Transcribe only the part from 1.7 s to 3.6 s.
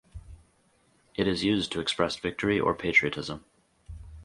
to express victory or patriotism.